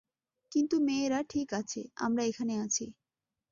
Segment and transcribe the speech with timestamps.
[0.51, 2.85] কিন্তু মেয়েরা ঠিক আছে আমরা এখানে আছি।